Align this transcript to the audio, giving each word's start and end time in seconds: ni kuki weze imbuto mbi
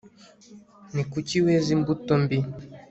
ni 0.93 1.03
kuki 1.11 1.37
weze 1.45 1.69
imbuto 1.75 2.13
mbi 2.23 2.39